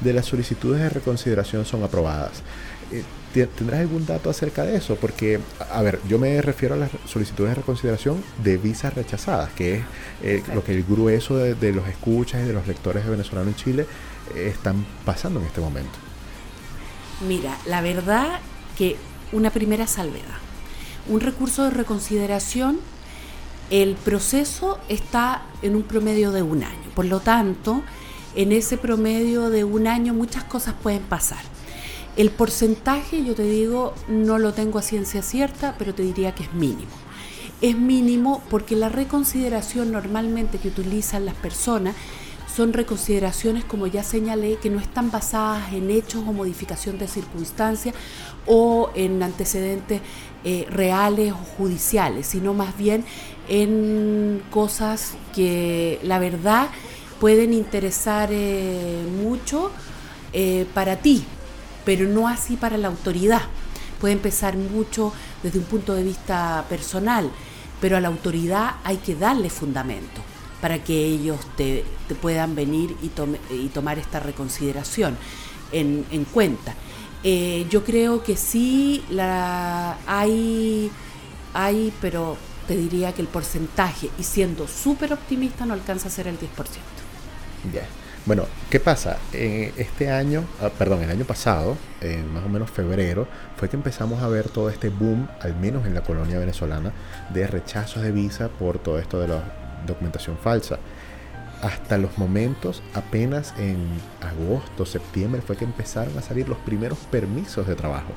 [0.03, 2.43] de las solicitudes de reconsideración son aprobadas?
[2.91, 4.97] Eh, ¿Tendrás algún dato acerca de eso?
[4.97, 5.41] Porque,
[5.71, 9.85] a ver, yo me refiero a las solicitudes de reconsideración de visas rechazadas, que es
[10.23, 13.57] eh, lo que el grueso de, los escuchas y de los lectores de venezolano en
[13.57, 13.87] Chile
[14.35, 15.99] eh, están pasando en este momento.
[17.27, 18.41] Mira, la verdad
[18.77, 18.97] que
[19.33, 20.39] una primera salvedad.
[21.09, 22.79] Un recurso de reconsideración,
[23.71, 26.91] el proceso está en un promedio de un año.
[26.95, 27.83] Por lo tanto,
[28.35, 31.41] en ese promedio de un año muchas cosas pueden pasar.
[32.17, 36.43] El porcentaje, yo te digo, no lo tengo a ciencia cierta, pero te diría que
[36.43, 36.91] es mínimo.
[37.63, 41.95] Es mínimo porque la reconsideración normalmente que utilizan las personas
[42.55, 47.95] son reconsideraciones, como ya señalé, que no están basadas en hechos o modificación de circunstancias
[48.47, 50.03] o en antecedentes
[50.45, 53.05] eh, reales o judiciales, sino más bien
[53.49, 56.69] en cosas que la verdad
[57.23, 59.71] pueden interesar eh, mucho
[60.33, 61.23] eh, para ti,
[61.85, 63.43] pero no así para la autoridad.
[64.01, 67.31] Puede empezar mucho desde un punto de vista personal,
[67.81, 70.21] pero a la autoridad hay que darle fundamento
[70.61, 71.85] para que ellos te,
[72.21, 75.17] puedan venir y, tomar esta reconsideración
[75.71, 76.75] en, cuenta.
[77.23, 79.05] Eh, yo creo que sí
[80.09, 80.91] hay,
[81.55, 86.27] hay, pero te diría que el porcentaje, y siendo súper optimista, no alcanza a ser
[86.27, 87.02] el 10%.
[88.25, 89.19] Bueno, ¿qué pasa?
[89.33, 94.23] este año, ah, perdón, el año pasado, en más o menos febrero, fue que empezamos
[94.23, 96.93] a ver todo este boom, al menos en la colonia venezolana,
[97.35, 99.43] de rechazos de visa por todo esto de la
[99.89, 100.79] documentación falsa.
[101.63, 103.89] Hasta los momentos, apenas en
[104.21, 108.13] agosto, septiembre, fue que empezaron a salir los primeros permisos de trabajo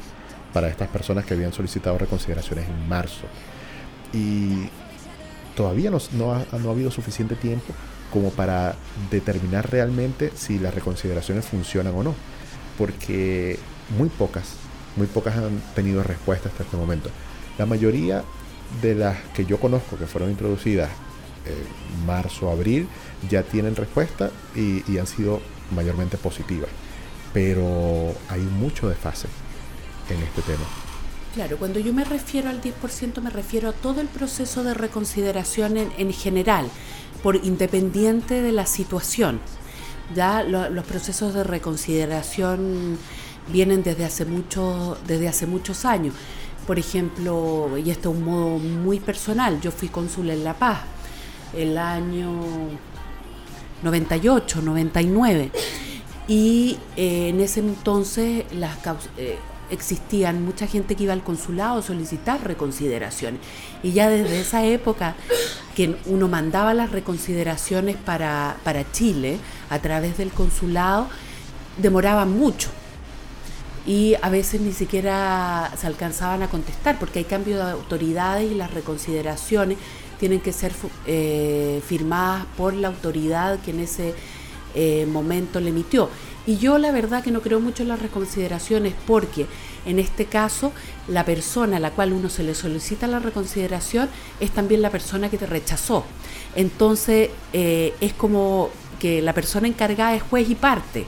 [0.53, 3.25] para estas personas que habían solicitado reconsideraciones en marzo.
[4.13, 4.69] Y
[5.55, 7.73] todavía no ha habido suficiente tiempo
[8.15, 8.77] como para
[9.11, 12.15] determinar realmente si las reconsideraciones funcionan o no.
[12.77, 13.59] Porque
[13.97, 14.53] muy pocas,
[14.95, 17.09] muy pocas han tenido respuesta hasta este momento.
[17.57, 18.23] La mayoría
[18.81, 20.89] de las que yo conozco que fueron introducidas
[21.45, 22.87] en marzo, abril,
[23.29, 25.41] ya tienen respuesta y, y han sido
[25.75, 26.69] mayormente positivas.
[27.33, 29.27] Pero hay mucho desfase
[30.09, 30.63] en este tema.
[31.33, 35.75] Claro, cuando yo me refiero al 10% me refiero a todo el proceso de reconsideración
[35.75, 36.69] en, en general,
[37.23, 39.39] por independiente de la situación.
[40.13, 42.97] Ya los procesos de reconsideración
[43.51, 46.13] vienen desde hace, mucho, desde hace muchos años.
[46.67, 50.79] Por ejemplo, y esto es un modo muy personal, yo fui cónsul en La Paz
[51.55, 52.31] el año
[53.83, 55.51] 98, 99.
[56.27, 58.77] Y eh, en ese entonces las
[59.17, 59.37] eh,
[59.69, 63.39] existían mucha gente que iba al consulado a solicitar reconsideraciones.
[63.83, 65.15] Y ya desde esa época
[65.75, 69.37] que uno mandaba las reconsideraciones para, para Chile
[69.69, 71.07] a través del consulado,
[71.77, 72.69] demoraban mucho.
[73.85, 78.55] Y a veces ni siquiera se alcanzaban a contestar porque hay cambio de autoridades y
[78.55, 79.77] las reconsideraciones
[80.19, 80.71] tienen que ser
[81.05, 84.15] eh, firmadas por la autoridad que en ese
[84.73, 86.09] eh, momento le emitió.
[86.47, 89.47] Y yo la verdad que no creo mucho en las reconsideraciones porque
[89.85, 90.71] en este caso
[91.07, 95.29] la persona a la cual uno se le solicita la reconsideración es también la persona
[95.29, 96.05] que te rechazó.
[96.55, 98.69] Entonces eh, es como
[98.99, 101.05] que la persona encargada es juez y parte.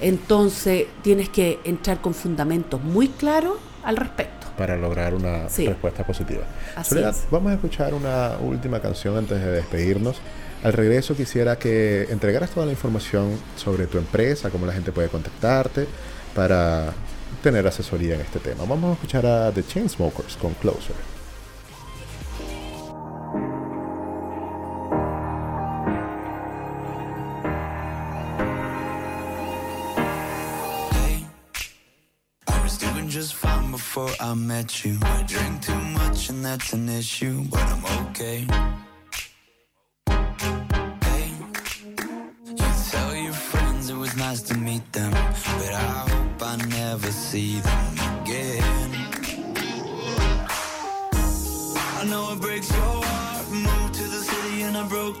[0.00, 4.46] Entonces tienes que entrar con fundamentos muy claros al respecto.
[4.56, 5.66] Para lograr una Sí.
[5.66, 6.44] respuesta positiva.
[6.76, 7.26] Así Soledad, es.
[7.30, 10.16] vamos a escuchar una última canción antes de despedirnos.
[10.62, 15.08] Al regreso quisiera que entregaras toda la información sobre tu empresa, cómo la gente puede
[15.08, 15.86] contactarte
[16.34, 16.92] para
[17.42, 18.64] tener asesoría en este tema.
[18.66, 20.96] Vamos a escuchar a The Chainsmokers con Closer.
[44.18, 47.92] Nice to meet them, but I hope I never see them
[48.22, 48.90] again.
[52.00, 53.50] I know it breaks your heart.
[53.50, 55.20] Moved to the city and I broke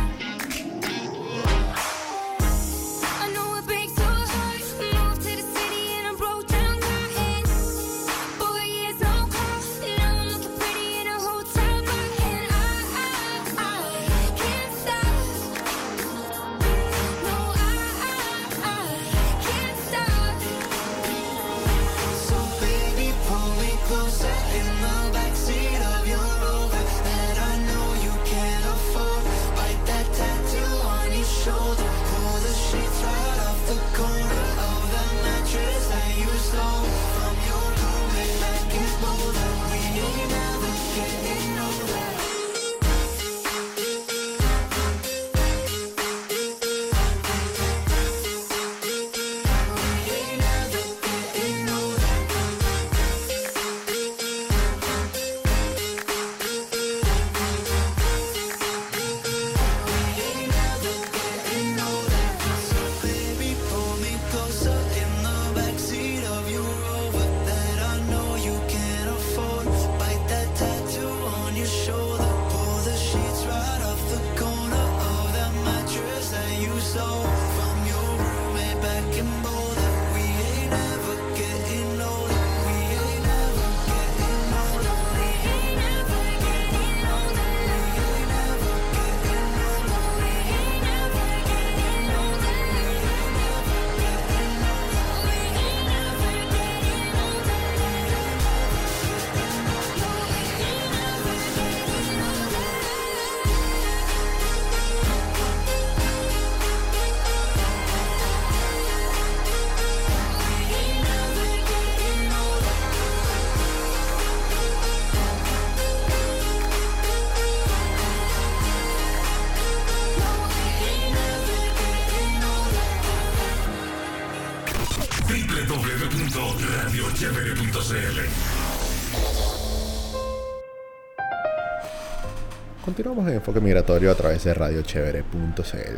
[133.41, 135.97] Enfoque Migratorio a través de radiochevere.cl.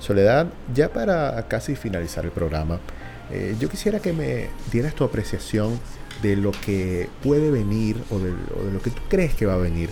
[0.00, 2.80] Soledad, ya para casi finalizar el programa,
[3.30, 5.78] eh, yo quisiera que me dieras tu apreciación
[6.22, 9.54] de lo que puede venir o de, o de lo que tú crees que va
[9.54, 9.90] a venir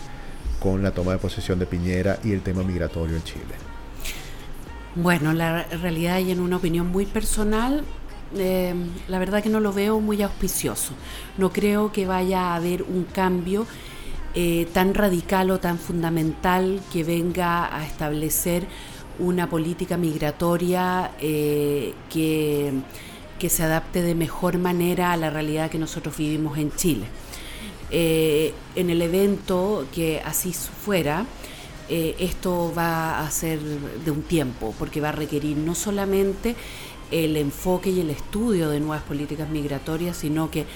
[0.58, 3.54] con la toma de posesión de Piñera y el tema migratorio en Chile.
[4.96, 7.84] Bueno, la realidad y en una opinión muy personal,
[8.36, 8.74] eh,
[9.06, 10.92] la verdad que no lo veo muy auspicioso.
[11.38, 13.68] No creo que vaya a haber un cambio
[14.34, 18.66] eh, tan radical o tan fundamental que venga a establecer
[19.18, 22.72] una política migratoria eh, que,
[23.38, 27.06] que se adapte de mejor manera a la realidad que nosotros vivimos en Chile.
[27.90, 31.26] Eh, en el evento que así fuera,
[31.88, 36.54] esto va a ser de un tiempo, porque va a requerir no solamente
[37.10, 40.66] el enfoque y el estudio de nuevas políticas migratorias, sino que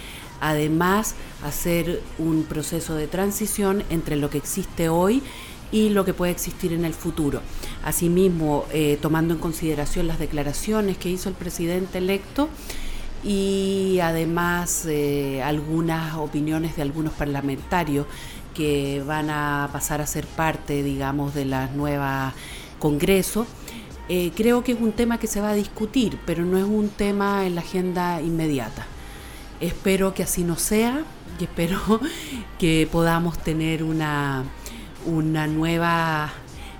[0.41, 1.15] además
[1.45, 5.23] hacer un proceso de transición entre lo que existe hoy
[5.73, 7.41] y lo que puede existir en el futuro.
[7.83, 12.49] Asimismo, eh, tomando en consideración las declaraciones que hizo el presidente electo
[13.25, 18.07] y además eh, algunas opiniones de algunos parlamentarios
[18.55, 22.33] que van a pasar a ser parte, digamos, de la nueva
[22.79, 23.47] Congreso.
[24.09, 26.89] Eh, creo que es un tema que se va a discutir, pero no es un
[26.91, 28.87] tema en la agenda inmediata.
[29.65, 31.05] Espero que así no sea
[31.41, 31.81] y espero
[32.59, 34.45] que podamos tener una,
[35.07, 36.31] una nueva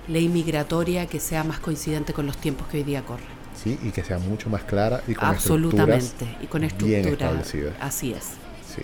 [0.07, 3.25] ley migratoria que sea más coincidente con los tiempos que hoy día corren.
[3.61, 3.79] ¿sí?
[3.81, 7.11] Y que sea mucho más clara y con Absolutamente, estructuras y con bien estructura.
[7.31, 7.73] establecidas.
[7.81, 8.23] Así es.
[8.23, 8.83] Sí.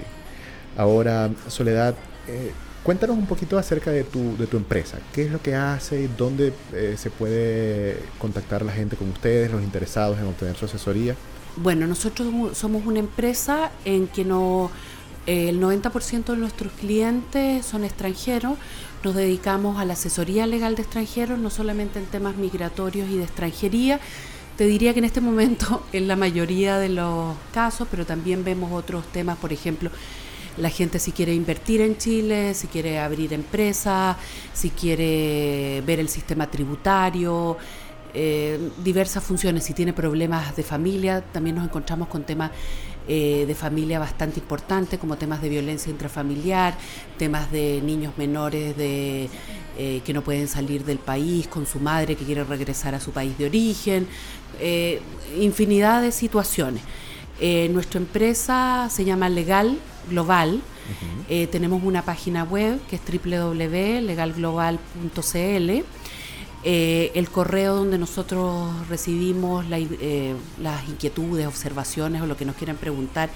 [0.77, 1.93] Ahora, Soledad,
[2.27, 4.97] eh, cuéntanos un poquito acerca de tu, de tu empresa.
[5.13, 6.09] ¿Qué es lo que hace?
[6.17, 11.15] ¿Dónde eh, se puede contactar la gente con ustedes, los interesados en obtener su asesoría?
[11.57, 14.71] Bueno, nosotros somos una empresa en que no,
[15.27, 18.57] eh, el 90% de nuestros clientes son extranjeros.
[19.03, 23.23] Nos dedicamos a la asesoría legal de extranjeros, no solamente en temas migratorios y de
[23.23, 23.99] extranjería.
[24.57, 28.71] Te diría que en este momento, en la mayoría de los casos, pero también vemos
[28.71, 29.91] otros temas, por ejemplo,
[30.57, 34.17] la gente si quiere invertir en Chile, si quiere abrir empresa,
[34.53, 37.57] si quiere ver el sistema tributario,
[38.13, 39.63] eh, diversas funciones.
[39.63, 42.51] Si tiene problemas de familia, también nos encontramos con temas
[43.07, 46.77] eh, de familia bastante importantes, como temas de violencia intrafamiliar,
[47.17, 49.29] temas de niños menores de,
[49.77, 53.11] eh, que no pueden salir del país con su madre que quiere regresar a su
[53.11, 54.07] país de origen,
[55.39, 56.81] infinidad de situaciones.
[57.71, 60.61] Nuestra empresa se llama Legal Global.
[61.51, 66.00] Tenemos una página web que es www.legalglobal.cl.
[66.63, 72.55] Eh, el correo donde nosotros recibimos la eh, las inquietudes, observaciones o lo que nos
[72.55, 73.31] quieran preguntar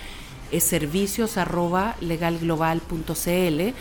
[0.52, 3.74] es servicios arroba legalglobal.cl.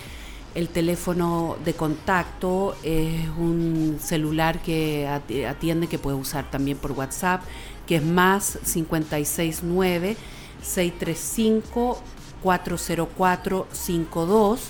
[0.55, 6.92] El teléfono de contacto es un celular que ati- atiende, que puede usar también por
[6.92, 7.42] WhatsApp,
[7.86, 10.16] que es más 569
[10.62, 12.01] 635
[12.42, 14.61] 40452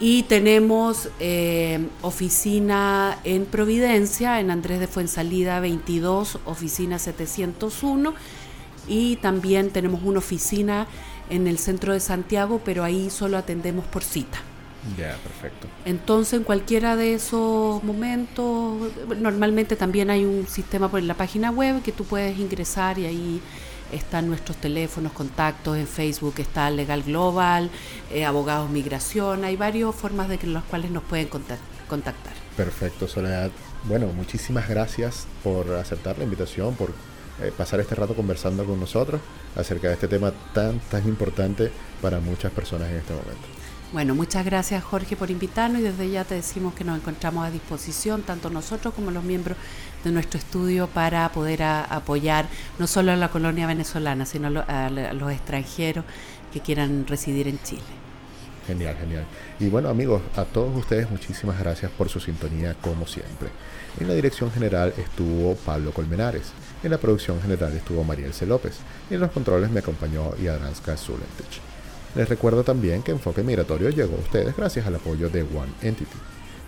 [0.00, 8.14] y tenemos eh, oficina en Providencia, en Andrés de Fuensalida 22, oficina 701
[8.88, 10.86] y también tenemos una oficina
[11.28, 14.38] en el centro de Santiago, pero ahí solo atendemos por cita.
[14.96, 15.68] Ya, perfecto.
[15.84, 21.82] Entonces, en cualquiera de esos momentos, normalmente también hay un sistema por la página web
[21.82, 23.42] que tú puedes ingresar y ahí
[23.92, 27.70] están nuestros teléfonos, contactos, en Facebook está Legal Global,
[28.12, 32.32] eh, Abogados Migración, hay varias formas de que las cuales nos pueden contac- contactar.
[32.56, 33.50] Perfecto, Soledad.
[33.84, 36.90] Bueno, muchísimas gracias por aceptar la invitación, por
[37.42, 39.20] eh, pasar este rato conversando con nosotros
[39.56, 41.70] acerca de este tema tan, tan importante
[42.02, 43.40] para muchas personas en este momento.
[43.92, 47.50] Bueno, muchas gracias Jorge por invitarnos y desde ya te decimos que nos encontramos a
[47.50, 49.56] disposición, tanto nosotros como los miembros
[50.04, 52.46] de nuestro estudio, para poder apoyar
[52.78, 56.04] no solo a la colonia venezolana, sino a los extranjeros
[56.52, 57.82] que quieran residir en Chile.
[58.66, 59.24] Genial, genial.
[59.58, 63.48] Y bueno, amigos, a todos ustedes muchísimas gracias por su sintonía como siempre.
[63.98, 66.52] En la dirección general estuvo Pablo Colmenares.
[66.84, 68.46] En la producción general estuvo Mariel C.
[68.46, 68.78] López.
[69.10, 71.60] Y en los controles me acompañó Yadranska Zulentich.
[72.14, 76.16] Les recuerdo también que Enfoque Migratorio llegó a ustedes gracias al apoyo de One Entity.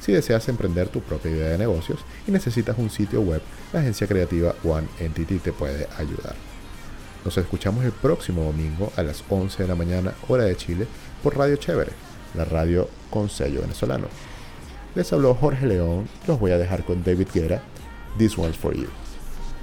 [0.02, 3.40] Si deseas emprender tu propia idea de negocios y necesitas un sitio web,
[3.72, 6.34] la agencia creativa One Entity te puede ayudar.
[7.24, 10.88] Nos escuchamos el próximo domingo a las 11 de la mañana, hora de Chile,
[11.22, 11.92] por Radio Chévere,
[12.34, 14.08] la radio con sello venezolano.
[14.96, 17.62] Les habló Jorge León, los voy a dejar con David Guerra,
[18.18, 18.88] This One's for You.